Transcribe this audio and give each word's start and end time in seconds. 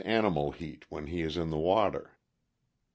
621 0.03 0.17
animal 0.19 0.51
heat 0.53 0.83
when 0.89 1.05
he 1.05 1.21
is 1.21 1.37
in 1.37 1.51
the 1.51 1.59
water. 1.59 2.17